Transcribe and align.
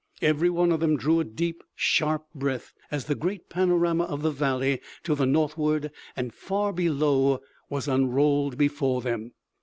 Every 0.23 0.49
one 0.49 0.71
of 0.71 0.79
them 0.79 0.97
drew 0.97 1.19
a 1.19 1.23
deep, 1.23 1.63
sharp 1.75 2.25
breath, 2.33 2.73
as 2.89 3.05
the 3.05 3.13
great 3.13 3.49
panorama 3.49 4.05
of 4.05 4.23
the 4.23 4.31
valley 4.31 4.81
to 5.03 5.13
the 5.13 5.27
northward 5.27 5.91
and 6.15 6.33
far 6.33 6.73
below 6.73 7.39
was 7.69 7.87
unrolled 7.87 8.57
before 8.57 9.01
them. 9.03 9.33